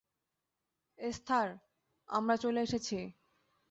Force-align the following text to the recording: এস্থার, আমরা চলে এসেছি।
এস্থার, 0.99 1.47
আমরা 2.09 2.35
চলে 2.37 2.59
এসেছি। 2.61 2.97